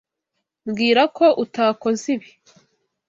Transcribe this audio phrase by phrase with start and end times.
[0.67, 2.29] Mbwira ko utakoze ibi.